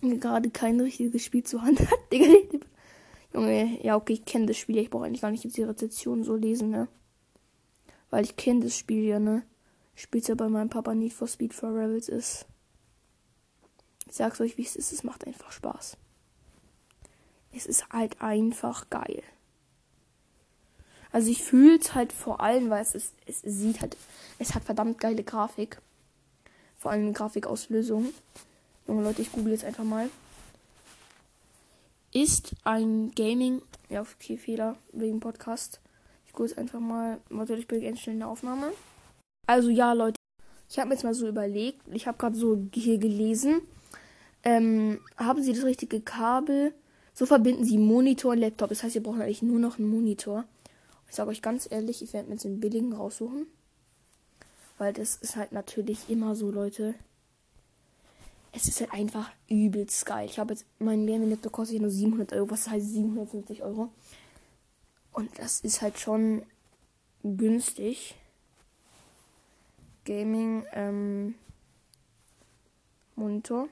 gerade 0.02 0.50
kein 0.50 0.80
richtiges 0.80 1.24
Spiel 1.24 1.44
zur 1.44 1.62
Hand 1.62 1.80
hat. 1.80 2.00
Junge, 3.34 3.84
ja, 3.84 3.96
okay, 3.96 4.14
ich 4.14 4.26
kenne 4.26 4.48
das 4.48 4.58
Spiel. 4.58 4.78
Ich 4.78 4.90
brauche 4.90 5.06
eigentlich 5.06 5.22
gar 5.22 5.32
nicht 5.32 5.44
jetzt 5.44 5.58
die 5.58 5.64
Rezeption 5.64 6.24
so 6.24 6.36
lesen, 6.36 6.70
ne? 6.70 6.88
Weil 8.10 8.26
ich 8.26 8.36
kenne 8.36 8.62
das 8.62 8.78
Spiel 8.78 9.04
ja, 9.04 9.20
ne? 9.20 9.44
Spielt 9.96 10.28
ja 10.28 10.36
bei 10.36 10.50
meinem 10.50 10.70
Papa 10.70 10.94
Need 10.94 11.14
for 11.14 11.28
Speed 11.28 11.54
for 11.54 11.70
Rebels 11.70 12.10
ist. 12.10 12.46
Ich 14.08 14.16
sag's 14.16 14.42
euch, 14.42 14.58
wie 14.58 14.64
es 14.64 14.76
ist. 14.76 14.92
Es 14.92 15.04
macht 15.04 15.26
einfach 15.26 15.52
Spaß. 15.52 15.98
Es 17.52 17.66
ist 17.66 17.90
halt 17.90 18.22
einfach 18.22 18.90
geil. 18.90 19.24
Also 21.14 21.30
ich 21.30 21.44
fühle 21.44 21.78
es 21.78 21.94
halt 21.94 22.12
vor 22.12 22.42
allem, 22.42 22.72
weil 22.72 22.82
es, 22.82 22.96
ist, 22.96 23.14
es 23.28 23.42
sieht 23.44 23.82
halt, 23.82 23.96
es 24.40 24.56
hat 24.56 24.64
verdammt 24.64 25.00
geile 25.00 25.24
Grafik. 25.24 25.78
Vor 26.80 26.92
allem 26.92 27.14
Grafikauslösung. 27.14 28.10
Junge 28.88 29.04
Leute, 29.04 29.22
ich 29.22 29.32
google 29.32 29.54
jetzt 29.54 29.64
einfach 29.64 29.84
mal. 29.84 30.10
Ist 32.12 32.56
ein 32.64 33.12
Gaming. 33.16 33.62
Ja, 33.90 34.02
okay, 34.02 34.38
Fehler 34.38 34.76
wegen 34.92 35.20
Podcast. 35.20 35.80
Ich 36.26 36.34
google 36.34 36.50
jetzt 36.50 36.58
einfach 36.58 36.80
mal. 36.80 37.20
Warte, 37.30 37.56
ich 37.56 37.68
bin 37.68 37.82
ganz 37.82 38.00
schnell 38.00 38.16
in 38.16 38.22
der 38.22 38.30
Aufnahme. 38.30 38.72
Also 39.46 39.70
ja, 39.70 39.94
Leute. 39.94 40.16
Ich 40.68 40.80
habe 40.80 40.90
mir 40.90 40.96
jetzt 40.96 41.04
mal 41.04 41.14
so 41.14 41.28
überlegt. 41.28 41.82
Ich 41.92 42.08
habe 42.08 42.18
gerade 42.18 42.36
so 42.36 42.68
hier 42.74 42.98
gelesen. 42.98 43.62
Ähm, 44.44 45.00
haben 45.16 45.44
Sie 45.44 45.54
das 45.54 45.64
richtige 45.64 46.02
Kabel? 46.02 46.74
So 47.14 47.28
verbinden 47.28 47.66
Sie 47.66 47.78
Monitor 47.78 48.32
und 48.32 48.40
Laptop. 48.40 48.70
Das 48.70 48.82
heißt, 48.82 48.94
Sie 48.94 49.00
brauchen 49.00 49.22
eigentlich 49.22 49.44
nur 49.44 49.60
noch 49.60 49.78
einen 49.78 49.90
Monitor. 49.90 50.46
Ich 51.14 51.18
sage 51.18 51.30
euch 51.30 51.44
ganz 51.44 51.68
ehrlich, 51.70 52.02
ich 52.02 52.12
werde 52.14 52.28
mir 52.28 52.34
jetzt 52.34 52.44
den 52.44 52.60
billigen 52.60 52.92
raussuchen. 52.92 53.46
Weil 54.80 54.94
das 54.94 55.16
ist 55.18 55.36
halt 55.36 55.52
natürlich 55.52 56.10
immer 56.10 56.34
so, 56.34 56.50
Leute. 56.50 56.96
Es 58.52 58.68
ist 58.68 58.80
halt 58.80 58.94
einfach 58.94 59.32
übelst 59.48 60.08
geil. 60.08 60.26
Ich 60.26 60.40
habe 60.40 60.56
jetzt, 60.56 60.66
mein 60.80 61.06
Gaming-Laptop 61.06 61.52
kostet 61.52 61.82
nur 61.82 61.92
700 61.92 62.34
Euro. 62.34 62.50
Was 62.50 62.68
heißt 62.68 62.90
750 62.90 63.62
Euro? 63.62 63.92
Und 65.12 65.38
das 65.38 65.60
ist 65.60 65.84
halt 65.84 66.00
schon 66.00 66.48
günstig. 67.22 68.16
Gaming, 70.06 70.66
ähm, 70.72 71.36
Monitor. 73.16 73.68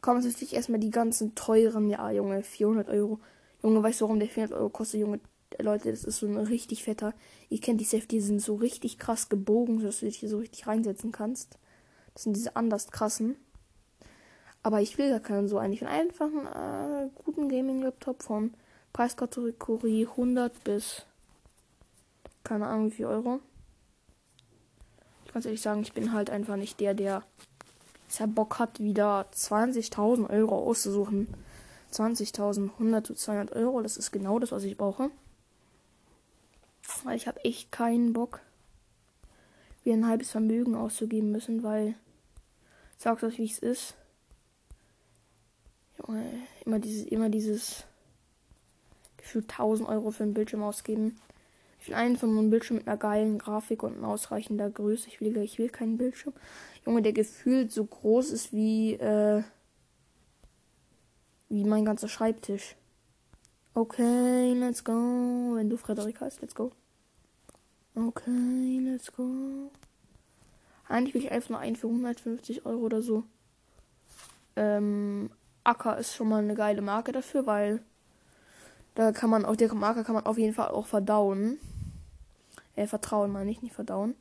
Kommen 0.00 0.20
natürlich 0.24 0.54
erstmal 0.54 0.80
die 0.80 0.90
ganzen 0.90 1.36
teuren, 1.36 1.88
ja, 1.88 2.10
Junge, 2.10 2.42
400 2.42 2.88
Euro. 2.88 3.20
Junge, 3.64 3.82
weißt 3.82 4.02
du, 4.02 4.04
warum 4.04 4.20
der 4.20 4.28
400 4.28 4.58
Euro 4.58 4.68
kostet, 4.68 5.00
Junge? 5.00 5.20
Leute, 5.58 5.90
das 5.90 6.04
ist 6.04 6.18
so 6.18 6.26
ein 6.26 6.36
richtig 6.36 6.84
fetter. 6.84 7.14
Ihr 7.48 7.60
kennt 7.60 7.80
die 7.80 7.86
Safety, 7.86 8.16
die 8.16 8.20
sind 8.20 8.42
so 8.42 8.56
richtig 8.56 8.98
krass 8.98 9.30
gebogen, 9.30 9.82
dass 9.82 10.00
du 10.00 10.06
dich 10.06 10.18
hier 10.18 10.28
so 10.28 10.38
richtig 10.38 10.66
reinsetzen 10.66 11.12
kannst. 11.12 11.58
Das 12.12 12.24
sind 12.24 12.36
diese 12.36 12.56
anders 12.56 12.90
krassen. 12.90 13.36
Aber 14.62 14.82
ich 14.82 14.98
will 14.98 15.08
gar 15.08 15.20
keinen 15.20 15.48
so 15.48 15.58
eigentlich. 15.58 15.86
Einen 15.86 16.10
äh, 16.10 17.08
guten 17.24 17.48
Gaming-Laptop 17.48 18.22
von 18.22 18.52
Preiskategorie 18.92 20.08
100 20.08 20.62
bis 20.64 21.06
keine 22.42 22.66
Ahnung 22.66 22.88
wie 22.88 22.96
viel 22.96 23.06
Euro. 23.06 23.40
Ich 25.24 25.32
kann 25.32 25.42
ehrlich 25.42 25.62
sagen, 25.62 25.80
ich 25.80 25.94
bin 25.94 26.12
halt 26.12 26.28
einfach 26.28 26.56
nicht 26.56 26.80
der, 26.80 26.92
der 26.92 27.22
der 28.18 28.26
Bock 28.26 28.58
hat, 28.58 28.78
wieder 28.78 29.26
20.000 29.34 30.30
Euro 30.30 30.58
auszusuchen 30.58 31.28
20.000, 31.94 32.72
100 32.72 33.06
zu 33.06 33.14
200 33.14 33.54
Euro. 33.56 33.82
Das 33.82 33.96
ist 33.96 34.10
genau 34.10 34.38
das, 34.38 34.52
was 34.52 34.64
ich 34.64 34.76
brauche. 34.76 35.10
Weil 37.04 37.16
ich 37.16 37.26
habe 37.26 37.44
echt 37.44 37.72
keinen 37.72 38.12
Bock, 38.12 38.40
wie 39.84 39.92
ein 39.92 40.06
halbes 40.06 40.30
Vermögen 40.30 40.74
auszugeben 40.74 41.30
müssen, 41.30 41.62
weil 41.62 41.94
sag's 42.98 43.22
euch, 43.22 43.38
wie 43.38 43.44
es 43.44 43.58
ist. 43.58 43.94
Junge, 45.98 46.24
immer 46.64 46.78
dieses, 46.78 47.06
immer 47.06 47.28
dieses 47.28 47.84
Gefühl 49.16 49.42
1000 49.42 49.88
Euro 49.88 50.10
für 50.10 50.24
einen 50.24 50.34
Bildschirm 50.34 50.62
ausgeben. 50.62 51.16
Ich 51.80 51.88
will 51.88 51.94
einen 51.94 52.16
von 52.16 52.30
einem 52.30 52.50
Bildschirm 52.50 52.78
mit 52.78 52.88
einer 52.88 52.96
geilen 52.96 53.38
Grafik 53.38 53.82
und 53.82 53.98
einer 53.98 54.08
ausreichender 54.08 54.70
Größe. 54.70 55.08
Ich 55.08 55.20
will, 55.20 55.36
ich 55.38 55.58
will 55.58 55.68
keinen 55.68 55.98
Bildschirm. 55.98 56.32
Junge, 56.86 57.02
der 57.02 57.12
gefühlt 57.12 57.72
so 57.72 57.84
groß 57.84 58.30
ist 58.30 58.52
wie, 58.52 58.94
äh, 58.94 59.42
wie 61.54 61.64
mein 61.64 61.84
ganzer 61.84 62.08
Schreibtisch. 62.08 62.74
Okay, 63.74 64.54
let's 64.54 64.82
go. 64.82 65.52
Wenn 65.54 65.70
du 65.70 65.76
Frederik 65.76 66.20
heißt, 66.20 66.40
let's 66.42 66.54
go. 66.54 66.72
Okay, 67.94 68.80
let's 68.82 69.12
go. 69.12 69.70
Eigentlich 70.88 71.14
will 71.14 71.22
ich 71.22 71.30
einfach 71.30 71.50
nur 71.50 71.58
einen 71.60 71.76
für 71.76 71.86
150 71.86 72.66
Euro 72.66 72.80
oder 72.80 73.02
so. 73.02 73.22
Ähm, 74.56 75.30
Acker 75.62 75.96
ist 75.96 76.14
schon 76.14 76.28
mal 76.28 76.42
eine 76.42 76.54
geile 76.54 76.82
Marke 76.82 77.12
dafür, 77.12 77.46
weil 77.46 77.82
da 78.96 79.12
kann 79.12 79.30
man 79.30 79.44
auch, 79.44 79.56
der 79.56 79.72
Marke 79.74 80.02
kann 80.02 80.14
man 80.14 80.26
auf 80.26 80.38
jeden 80.38 80.54
Fall 80.54 80.68
auch 80.68 80.86
verdauen. 80.86 81.58
Äh, 82.74 82.86
vertrauen 82.88 83.30
meine 83.30 83.50
ich, 83.50 83.62
nicht 83.62 83.74
verdauen. 83.74 84.14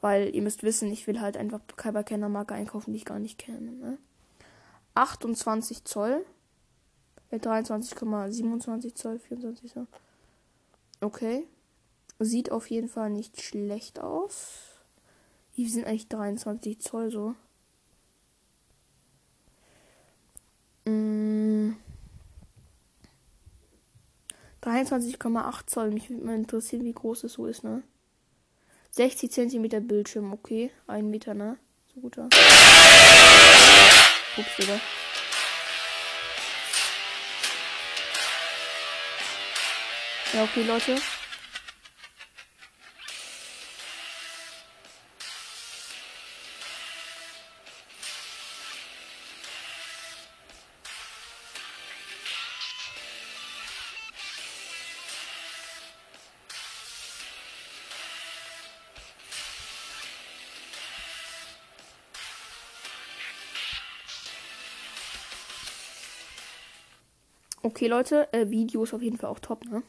Weil 0.00 0.34
ihr 0.34 0.42
müsst 0.42 0.62
wissen, 0.62 0.90
ich 0.92 1.06
will 1.06 1.20
halt 1.20 1.36
einfach 1.36 1.60
bei 1.92 2.02
keiner 2.04 2.28
Marke 2.28 2.54
einkaufen, 2.54 2.92
die 2.92 2.98
ich 2.98 3.04
gar 3.04 3.18
nicht 3.18 3.38
kenne. 3.38 3.72
Ne? 3.72 3.98
28 4.94 5.84
Zoll. 5.84 6.24
23,27 7.38 8.94
Zoll, 8.94 9.18
24 9.18 9.72
Zoll. 9.72 9.86
Okay. 11.00 11.46
Sieht 12.18 12.52
auf 12.52 12.68
jeden 12.68 12.88
Fall 12.88 13.10
nicht 13.10 13.40
schlecht 13.40 13.98
aus. 14.00 14.58
Wie 15.54 15.68
sind 15.68 15.86
eigentlich 15.86 16.08
23 16.08 16.80
Zoll 16.80 17.10
so? 17.10 17.34
Mm. 20.84 21.76
23,8 24.62 25.66
Zoll. 25.66 25.90
Mich 25.90 26.10
würde 26.10 26.24
mal 26.24 26.34
interessieren, 26.36 26.84
wie 26.84 26.92
groß 26.92 27.24
es 27.24 27.34
so 27.34 27.46
ist, 27.46 27.64
ne? 27.64 27.82
60 28.92 29.30
Zentimeter 29.30 29.80
Bildschirm, 29.80 30.32
okay. 30.32 30.70
Ein 30.86 31.10
Meter, 31.10 31.34
ne? 31.34 31.56
So 31.94 32.00
guter. 32.00 32.24
Ups, 34.36 34.58
wieder. 34.58 34.80
Ja, 40.32 40.44
okay, 40.44 40.62
Leute. 40.62 40.96
Okay, 67.62 67.88
Leute, 67.88 68.32
äh, 68.32 68.48
Video 68.48 68.84
ist 68.84 68.94
auf 68.94 69.02
jeden 69.02 69.18
Fall 69.18 69.30
auch 69.30 69.38
top, 69.38 69.64
ne? 69.64 69.82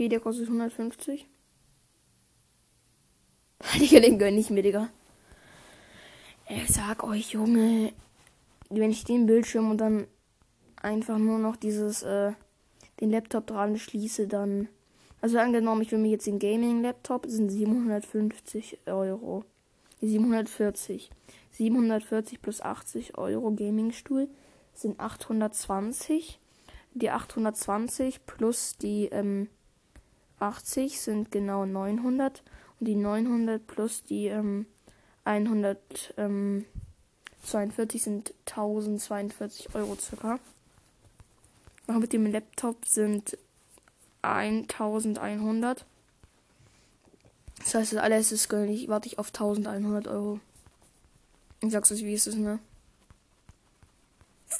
Okay, 0.00 0.08
der 0.08 0.20
kostet 0.20 0.46
150. 0.46 1.26
Digga, 3.78 4.00
den 4.00 4.18
gönn 4.18 4.38
ich 4.38 4.48
mir, 4.48 4.62
Digga. 4.62 4.88
Ich 6.48 6.68
sag 6.68 7.04
euch, 7.04 7.32
Junge, 7.32 7.92
wenn 8.70 8.90
ich 8.92 9.04
den 9.04 9.26
Bildschirm 9.26 9.70
und 9.70 9.76
dann 9.76 10.06
einfach 10.80 11.18
nur 11.18 11.38
noch 11.38 11.54
dieses, 11.54 12.02
äh, 12.02 12.32
den 13.02 13.10
Laptop 13.10 13.46
dran 13.46 13.76
schließe, 13.76 14.26
dann. 14.26 14.68
Also 15.20 15.38
angenommen, 15.38 15.82
ich 15.82 15.92
will 15.92 15.98
mir 15.98 16.12
jetzt 16.12 16.26
den 16.26 16.38
Gaming-Laptop, 16.38 17.26
sind 17.26 17.50
750 17.50 18.78
Euro. 18.86 19.44
740. 20.00 21.10
740 21.50 22.40
plus 22.40 22.62
80 22.62 23.18
Euro 23.18 23.50
Gaming-Stuhl 23.50 24.30
sind 24.72 24.98
820. 24.98 26.40
Die 26.94 27.10
820 27.10 28.24
plus 28.24 28.78
die 28.78 29.04
ähm, 29.12 29.50
80 30.40 31.00
sind 31.00 31.30
genau 31.30 31.64
900 31.64 32.42
und 32.78 32.86
die 32.86 32.96
900 32.96 33.66
plus 33.66 34.02
die 34.02 34.26
ähm, 34.26 34.66
142 35.24 36.16
ähm, 36.16 36.64
sind 37.98 38.34
1042 38.46 39.74
Euro 39.74 39.96
circa. 39.96 40.38
Auch 41.86 41.98
mit 41.98 42.12
dem 42.12 42.26
Laptop 42.26 42.84
sind 42.86 43.36
1100. 44.22 45.84
Das 47.58 47.74
heißt, 47.74 47.92
das 47.92 48.00
alles 48.00 48.32
ist 48.32 48.52
nicht, 48.52 48.88
warte 48.88 49.08
ich 49.08 49.18
auf 49.18 49.28
1100 49.28 50.08
Euro. 50.08 50.40
Ich 51.60 51.70
sag's 51.70 51.92
euch, 51.92 52.04
wie 52.04 52.14
es 52.14 52.26
ist, 52.26 52.38
ne? 52.38 52.58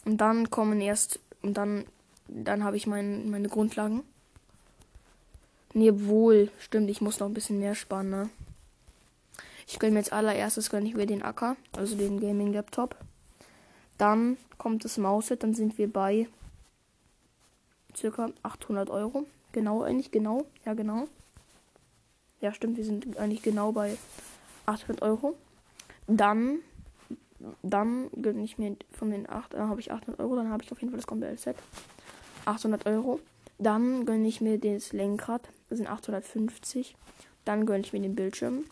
Und 0.05 0.19
dann 0.19 0.51
kommen 0.51 0.81
erst, 0.81 1.19
und 1.43 1.55
dann, 1.55 1.85
dann 2.29 2.63
habe 2.63 2.77
ich 2.77 2.87
mein, 2.87 3.31
meine 3.31 3.49
Grundlagen. 3.49 4.03
Nee, 5.73 5.93
wohl, 5.95 6.51
stimmt, 6.59 6.91
ich 6.91 7.01
muss 7.01 7.21
noch 7.21 7.29
ein 7.29 7.35
bisschen 7.35 7.59
mehr 7.59 7.75
sparen, 7.75 8.11
ne? 8.11 8.31
Ich 9.67 9.79
gönne 9.79 9.93
mir 9.93 10.01
jetzt 10.01 10.13
allererstes 10.13 10.69
gönne 10.71 10.89
ich 10.89 10.95
mir 10.95 11.07
den 11.07 11.23
Acker, 11.23 11.57
also 11.77 11.97
den 11.97 12.19
Gaming 12.19 12.53
Laptop. 12.53 12.97
Dann 13.99 14.37
kommt 14.59 14.85
das 14.85 14.99
Mauset, 14.99 15.43
dann 15.43 15.55
sind 15.55 15.79
wir 15.79 15.93
bei 15.93 16.29
circa 17.97 18.31
800 18.43 18.91
Euro. 18.91 19.27
Genau, 19.53 19.83
eigentlich 19.83 20.11
genau. 20.11 20.45
Ja, 20.65 20.75
genau. 20.75 21.07
Ja, 22.41 22.53
stimmt, 22.53 22.77
wir 22.77 22.85
sind 22.85 23.17
eigentlich 23.19 23.43
genau 23.43 23.71
bei 23.71 23.97
800 24.67 25.03
Euro. 25.03 25.37
Dann 26.09 26.61
dann 27.63 28.11
gönne 28.21 28.43
ich 28.43 28.59
mir 28.59 28.77
von 28.93 29.11
den 29.11 29.29
8, 29.29 29.55
äh, 29.55 29.59
habe 29.59 29.81
ich 29.81 29.93
800 29.93 30.21
Euro, 30.21 30.37
dann 30.37 30.51
habe 30.51 30.63
ich 30.63 30.71
auf 30.73 30.81
jeden 30.81 30.91
Fall 30.91 30.99
das 30.99 31.07
komplette 31.07 31.37
Set. 31.39 31.57
800 32.45 32.87
Euro. 32.87 33.21
Dann 33.61 34.07
gönne 34.07 34.27
ich 34.27 34.41
mir 34.41 34.59
das 34.59 34.95
Lenkrad, 34.95 35.51
das 35.69 35.77
sind 35.77 35.87
850. 35.87 36.97
Dann 37.45 37.67
gönne 37.67 37.81
ich 37.81 37.93
mir 37.93 38.01
den 38.01 38.15
Bildschirm. 38.15 38.65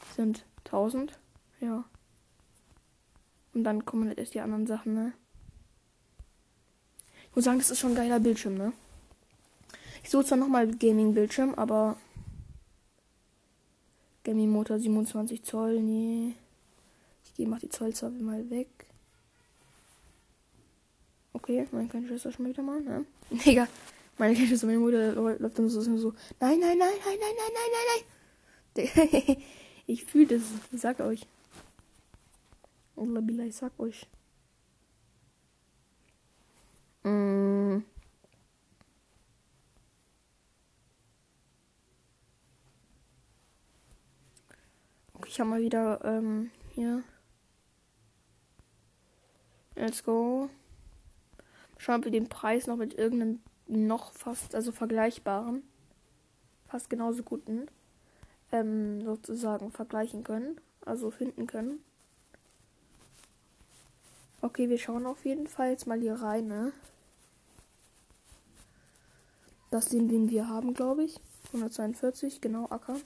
Das 0.00 0.16
sind 0.16 0.44
1000. 0.66 1.18
Ja. 1.60 1.84
Und 3.54 3.64
dann 3.64 3.86
kommen 3.86 4.08
halt 4.08 4.18
erst 4.18 4.34
die 4.34 4.40
anderen 4.40 4.66
Sachen, 4.66 4.92
ne? 4.92 5.12
Ich 7.30 7.34
muss 7.34 7.46
sagen, 7.46 7.58
das 7.58 7.70
ist 7.70 7.78
schon 7.78 7.92
ein 7.92 7.96
geiler 7.96 8.20
Bildschirm, 8.20 8.54
ne? 8.54 8.74
Ich 10.02 10.10
suche 10.10 10.26
zwar 10.26 10.38
nochmal 10.38 10.70
Gaming-Bildschirm, 10.70 11.54
aber 11.54 11.96
Gaming 14.24 14.50
Motor 14.50 14.78
27 14.78 15.42
Zoll, 15.42 15.80
nee. 15.80 16.34
Ich 17.24 17.34
gehe, 17.34 17.48
mach 17.48 17.60
die 17.60 17.70
Zollzahl 17.70 18.10
mal 18.10 18.50
weg. 18.50 18.68
Okay, 21.44 21.68
meine 21.72 21.88
kleine 21.88 22.08
Schwester 22.08 22.32
schon 22.32 22.46
wieder 22.46 22.62
mal, 22.62 22.80
ne? 22.80 23.04
Digga, 23.30 23.68
meine 24.16 24.32
kleine 24.32 24.48
Schwester, 24.48 24.66
meine 24.66 24.78
Mutter 24.78 25.12
läuft 25.12 25.58
dann 25.58 25.68
so, 25.68 25.82
so, 25.82 26.14
nein, 26.40 26.58
nein, 26.58 26.78
nein, 26.78 26.88
nein, 27.04 27.18
nein, 27.20 27.34
nein, 27.36 27.52
nein, 27.54 28.84
nein, 28.96 29.26
nein. 29.26 29.42
Ich 29.86 30.06
fühle 30.06 30.38
das, 30.38 30.42
ich 30.72 30.80
sag 30.80 31.00
euch. 31.00 31.26
Allah 32.96 33.20
ich 33.44 33.54
sag 33.54 33.78
euch. 33.78 34.06
Mm. 37.02 37.82
Okay, 45.12 45.28
ich 45.28 45.38
habe 45.38 45.50
mal 45.50 45.60
wieder 45.60 46.00
ähm, 46.06 46.50
hier 46.74 47.04
Let's 49.76 50.02
go. 50.02 50.48
Schauen, 51.84 52.02
wir 52.02 52.10
den 52.10 52.30
Preis 52.30 52.66
noch 52.66 52.76
mit 52.76 52.94
irgendeinem 52.94 53.40
noch 53.66 54.12
fast, 54.12 54.54
also 54.54 54.72
vergleichbaren, 54.72 55.62
fast 56.66 56.88
genauso 56.88 57.22
guten, 57.22 57.66
ähm, 58.52 59.04
sozusagen 59.04 59.70
vergleichen 59.70 60.24
können. 60.24 60.58
Also 60.86 61.10
finden 61.10 61.46
können. 61.46 61.84
Okay, 64.40 64.70
wir 64.70 64.78
schauen 64.78 65.04
auf 65.04 65.26
jeden 65.26 65.46
Fall 65.46 65.72
jetzt 65.72 65.86
mal 65.86 66.00
hier 66.00 66.14
rein, 66.14 66.46
ne? 66.46 66.72
Das 69.70 69.90
den, 69.90 70.08
den 70.08 70.30
wir 70.30 70.48
haben, 70.48 70.72
glaube 70.72 71.04
ich. 71.04 71.20
142, 71.48 72.40
genau, 72.40 72.64
Acker. 72.70 72.96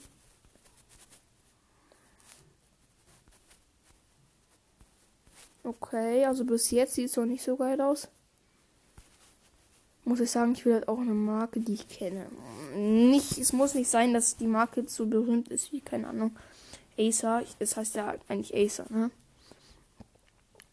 Okay, 5.65 6.25
also 6.25 6.45
bis 6.45 6.71
jetzt 6.71 6.95
sieht 6.95 7.07
es 7.07 7.17
noch 7.17 7.27
nicht 7.27 7.43
so 7.43 7.57
geil 7.57 7.81
aus. 7.81 8.09
Muss 10.09 10.21
ich 10.21 10.31
sagen, 10.31 10.53
ich 10.53 10.65
will 10.65 10.73
halt 10.73 10.89
auch 10.89 11.01
eine 11.01 11.13
Marke, 11.13 11.61
die 11.61 11.75
ich 11.75 11.87
kenne. 11.87 12.31
Nicht, 12.75 13.37
es 13.37 13.53
muss 13.53 13.75
nicht 13.75 13.91
sein, 13.91 14.15
dass 14.15 14.39
die 14.39 14.47
Marke 14.47 14.89
so 14.89 15.05
berühmt 15.05 15.49
ist 15.49 15.71
wie, 15.71 15.83
keine 15.83 16.09
Ahnung, 16.09 16.35
Acer. 16.99 17.43
Es 17.59 17.77
heißt 17.77 17.95
ja 17.95 18.15
eigentlich 18.27 18.57
Acer, 18.57 18.87
ne? 18.89 19.11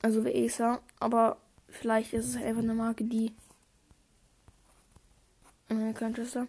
Also 0.01 0.23
wie 0.23 0.45
Acer. 0.45 0.79
Aber 1.01 1.35
vielleicht 1.67 2.13
ist 2.13 2.29
es 2.29 2.37
einfach 2.37 2.63
eine 2.63 2.75
Marke, 2.75 3.03
die. 3.03 3.33
Meine 5.67 5.93
Schwester. 6.15 6.47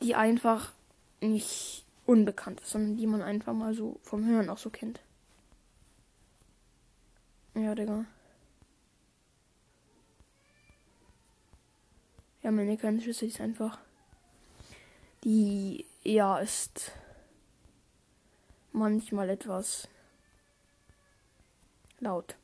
Die 0.00 0.14
einfach 0.14 0.72
nicht 1.20 1.84
unbekannt 2.06 2.60
ist, 2.60 2.70
sondern 2.70 2.96
die 2.96 3.08
man 3.08 3.22
einfach 3.22 3.54
mal 3.54 3.74
so 3.74 3.98
vom 4.04 4.24
Hören 4.24 4.50
auch 4.50 4.58
so 4.58 4.70
kennt. 4.70 5.00
Ja, 7.56 7.74
Digga. 7.74 8.04
Ja, 12.42 12.50
meine 12.50 12.76
kleine 12.76 13.00
Schwester 13.00 13.26
ist 13.26 13.40
einfach. 13.40 13.78
Die, 15.24 15.84
ja, 16.02 16.38
ist 16.38 16.92
manchmal 18.72 19.28
etwas 19.30 19.88
laut. 21.98 22.36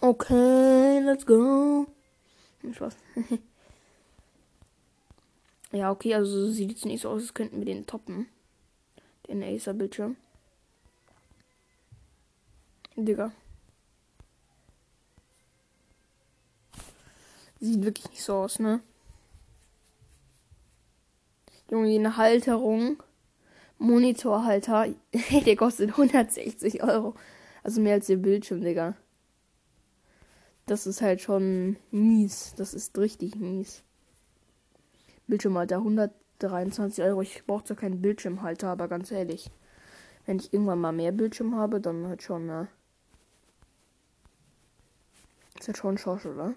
Okay, 0.00 1.00
let's 1.00 1.26
go. 1.26 1.86
Spaß. 2.72 2.96
ja, 5.72 5.90
okay, 5.90 6.14
also 6.14 6.50
sieht 6.50 6.70
jetzt 6.70 6.86
nicht 6.86 7.02
so 7.02 7.10
aus, 7.10 7.22
als 7.22 7.34
könnten 7.34 7.58
wir 7.58 7.66
den 7.66 7.86
toppen. 7.86 8.26
Den 9.26 9.42
Acer-Bildschirm. 9.42 10.16
Digga. 12.96 13.32
Sieht 17.60 17.84
wirklich 17.84 18.08
nicht 18.08 18.22
so 18.22 18.34
aus, 18.34 18.58
ne? 18.58 18.80
Junge, 21.70 21.94
eine 21.94 22.16
Halterung. 22.16 23.02
Monitorhalter. 23.78 24.88
der 25.46 25.56
kostet 25.56 25.90
160 25.90 26.82
Euro. 26.82 27.14
Also 27.62 27.80
mehr 27.80 27.94
als 27.94 28.08
ihr 28.08 28.16
Bildschirm, 28.16 28.62
Digga. 28.62 28.96
Das 30.66 30.86
ist 30.86 31.02
halt 31.02 31.20
schon 31.20 31.76
mies. 31.90 32.54
Das 32.56 32.74
ist 32.74 32.96
richtig 32.98 33.36
mies. 33.36 33.82
Bildschirmhalter 35.26 35.76
123 35.76 37.04
Euro. 37.04 37.22
Ich 37.22 37.44
brauche 37.46 37.64
zwar 37.64 37.76
keinen 37.76 38.00
Bildschirmhalter, 38.00 38.68
aber 38.68 38.88
ganz 38.88 39.10
ehrlich. 39.10 39.50
Wenn 40.26 40.38
ich 40.38 40.52
irgendwann 40.52 40.80
mal 40.80 40.92
mehr 40.92 41.12
Bildschirm 41.12 41.54
habe, 41.56 41.80
dann 41.80 42.06
halt 42.06 42.22
schon, 42.22 42.46
ne? 42.46 42.68
Ist 45.58 45.68
halt 45.68 45.76
schon 45.76 45.98
Schorsch, 45.98 46.26
oder? 46.26 46.54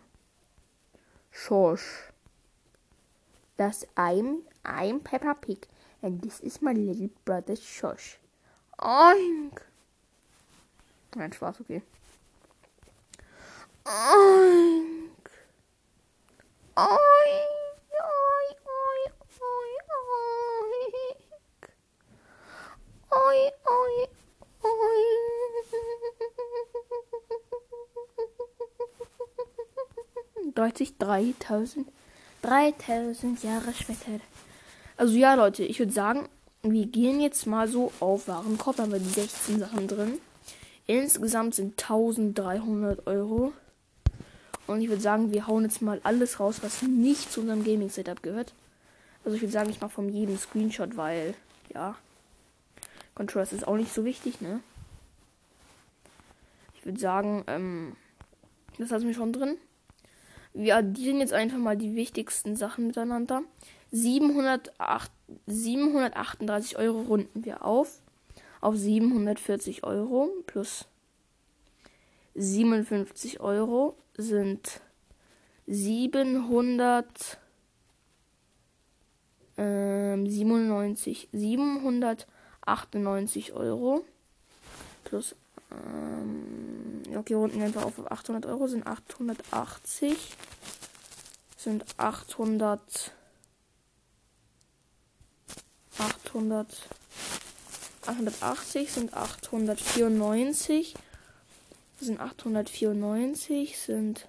Schorsch. 1.44 2.14
Das 3.58 3.86
I'm 3.98 4.44
I'm 4.64 5.02
Peppa 5.02 5.34
Pig 5.34 5.68
and 6.02 6.22
this 6.22 6.40
is 6.40 6.62
my 6.62 6.72
little 6.72 7.10
brother 7.26 7.58
Schorsch. 7.58 8.18
Oink. 8.80 9.62
Nein, 11.16 11.34
Spaß, 11.34 11.60
okay. 11.60 11.82
Oink. 13.86 15.30
Oink. 16.78 17.44
Oink. 18.00 18.64
Oink. 18.72 19.90
Oink. 23.12 23.54
Oink. 23.68 24.14
Deutlich 30.64 30.98
3000, 30.98 31.88
3000 32.42 33.44
Jahre 33.44 33.74
später. 33.74 34.22
Also 34.96 35.14
ja, 35.16 35.34
Leute, 35.34 35.66
ich 35.66 35.80
würde 35.80 35.92
sagen, 35.92 36.30
wir 36.62 36.86
gehen 36.86 37.20
jetzt 37.20 37.46
mal 37.48 37.68
so 37.68 37.92
auf 38.00 38.30
Warenkorb. 38.30 38.78
Da 38.78 38.84
haben 38.84 38.94
wir 38.94 39.00
16 39.02 39.60
Sachen 39.60 39.90
drin. 39.90 40.20
Insgesamt 40.88 41.56
sind 41.56 41.82
1300 41.82 43.08
Euro. 43.08 43.52
Und 44.66 44.82
ich 44.82 44.88
würde 44.88 45.02
sagen, 45.02 45.34
wir 45.34 45.48
hauen 45.48 45.64
jetzt 45.64 45.82
mal 45.82 46.00
alles 46.04 46.40
raus, 46.40 46.60
was 46.62 46.82
nicht 46.82 47.30
zu 47.30 47.42
unserem 47.42 47.66
Gaming-Setup 47.66 48.24
gehört. 48.24 48.54
Also 49.26 49.36
ich 49.36 49.42
würde 49.42 49.52
sagen, 49.52 49.70
ich 49.70 49.82
mache 49.82 49.92
von 49.92 50.08
jedem 50.08 50.38
Screenshot, 50.38 50.96
weil, 50.96 51.34
ja, 51.74 51.96
Controllers 53.16 53.52
ist 53.52 53.68
auch 53.68 53.76
nicht 53.76 53.94
so 53.94 54.06
wichtig, 54.06 54.40
ne? 54.40 54.62
Ich 56.76 56.86
würde 56.86 57.00
sagen, 57.00 57.44
ähm, 57.48 57.98
das 58.78 58.90
lassen 58.90 59.08
wir 59.08 59.14
schon 59.14 59.34
drin. 59.34 59.58
Wir 60.54 60.78
addieren 60.78 61.20
jetzt 61.20 61.34
einfach 61.34 61.58
mal 61.58 61.78
die 61.78 61.96
wichtigsten 61.96 62.56
Sachen 62.56 62.88
miteinander. 62.88 63.44
708, 63.92 65.12
738 65.48 66.78
Euro 66.78 67.02
runden 67.02 67.46
wir 67.46 67.66
auf. 67.66 68.02
Auf 68.62 68.76
740 68.76 69.84
Euro 69.84 70.30
plus 70.46 70.86
57 72.36 73.40
Euro 73.42 73.96
sind 74.18 74.82
700 75.68 77.38
ähm, 79.58 80.28
97, 80.28 81.30
798 81.32 83.54
Euro 83.54 84.04
plus. 85.04 85.36
Ähm, 85.74 87.02
okay, 87.16 87.34
runden 87.34 87.58
wir 87.58 87.66
einfach 87.66 87.84
auf 87.84 88.12
800 88.12 88.46
Euro 88.46 88.68
sind 88.68 88.86
880. 88.86 90.18
Sind 91.58 91.86
800. 91.98 93.12
800. 95.98 96.68
880 98.06 98.92
sind 98.92 99.14
894. 99.14 100.94
Sind 102.00 102.20
894 102.20 103.78
sind 103.78 104.28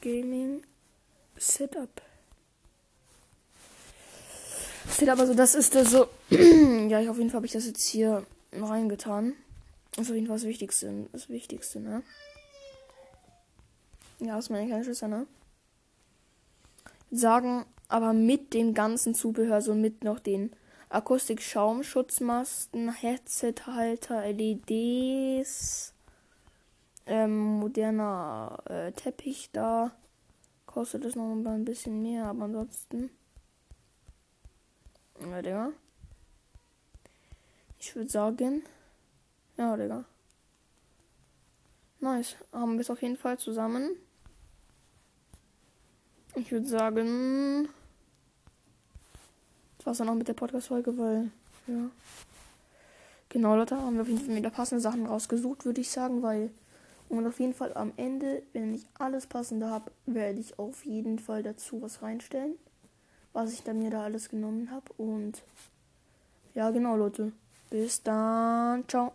Gaming 0.00 0.62
Setup. 1.36 1.90
Setup, 4.88 5.18
also 5.18 5.34
das 5.34 5.54
ist 5.54 5.74
das 5.74 5.90
so. 5.90 6.08
ja, 6.30 7.00
ich 7.00 7.08
auf 7.08 7.18
jeden 7.18 7.28
Fall 7.28 7.38
habe 7.38 7.46
ich 7.46 7.52
das 7.52 7.66
jetzt 7.66 7.86
hier 7.86 8.24
reingetan. 8.52 9.34
Das 9.92 10.04
ist 10.04 10.10
auf 10.10 10.14
jeden 10.14 10.26
Fall 10.26 10.36
das 10.36 10.46
Wichtigste. 10.46 11.08
Das 11.12 11.28
Wichtigste, 11.28 11.80
ne? 11.80 12.02
Ja, 14.20 14.38
ist 14.38 14.48
meine 14.50 14.66
kleine 14.66 14.84
Schwester, 14.84 15.08
ne? 15.08 15.26
Sagen, 17.16 17.64
aber 17.88 18.12
mit 18.12 18.54
dem 18.54 18.74
ganzen 18.74 19.14
Zubehör, 19.14 19.62
so 19.62 19.74
mit 19.74 20.04
noch 20.04 20.20
den 20.20 20.52
Akustik-Schaumschutzmasten, 20.88 22.92
Headset-Halter, 22.92 24.32
LEDs, 24.32 25.92
ähm, 27.06 27.58
moderner 27.60 28.58
äh, 28.66 28.92
Teppich 28.92 29.50
da. 29.52 29.90
Kostet 30.66 31.04
es 31.04 31.16
noch 31.16 31.32
ein 31.32 31.64
bisschen 31.64 32.02
mehr, 32.02 32.26
aber 32.26 32.44
ansonsten. 32.44 33.10
Ja, 35.20 35.40
Digga. 35.40 35.72
Ich 37.78 37.96
würde 37.96 38.10
sagen. 38.10 38.62
Ja, 39.56 39.74
Digga. 39.76 40.04
Nice. 42.00 42.36
Haben 42.52 42.74
wir 42.74 42.80
es 42.80 42.90
auf 42.90 43.00
jeden 43.00 43.16
Fall 43.16 43.38
zusammen. 43.38 43.96
Ich 46.36 46.52
würde 46.52 46.66
sagen. 46.66 47.68
Das 49.78 49.86
war's 49.86 49.98
dann 49.98 50.08
auch 50.10 50.14
mit 50.14 50.28
der 50.28 50.34
Podcast-Folge, 50.34 50.96
weil. 50.98 51.30
Ja. 51.66 51.90
Genau, 53.30 53.56
Leute, 53.56 53.76
haben 53.76 53.94
wir 53.94 54.02
auf 54.02 54.08
jeden 54.08 54.24
Fall 54.24 54.36
wieder 54.36 54.50
passende 54.50 54.80
Sachen 54.80 55.06
rausgesucht, 55.06 55.64
würde 55.64 55.80
ich 55.80 55.90
sagen, 55.90 56.22
weil. 56.22 56.50
Und 57.08 57.26
auf 57.26 57.40
jeden 57.40 57.54
Fall 57.54 57.72
am 57.74 57.92
Ende, 57.96 58.42
wenn 58.52 58.74
ich 58.74 58.84
alles 58.98 59.26
passende 59.26 59.70
habe, 59.70 59.92
werde 60.06 60.40
ich 60.40 60.58
auf 60.58 60.84
jeden 60.84 61.18
Fall 61.18 61.42
dazu 61.42 61.80
was 61.80 62.02
reinstellen. 62.02 62.56
Was 63.32 63.52
ich 63.52 63.62
dann 63.62 63.78
mir 63.78 63.90
da 63.90 64.02
alles 64.02 64.28
genommen 64.28 64.70
habe. 64.70 64.92
Und 64.98 65.42
ja, 66.54 66.70
genau, 66.70 66.96
Leute. 66.96 67.32
Bis 67.70 68.02
dann. 68.02 68.86
Ciao. 68.88 69.12